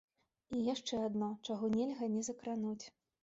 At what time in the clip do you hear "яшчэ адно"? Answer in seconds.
0.67-1.29